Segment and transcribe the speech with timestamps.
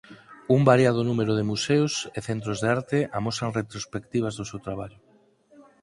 [0.55, 4.99] Un variado número de museos e centros de arte amosan retrospectivas do seu traballo.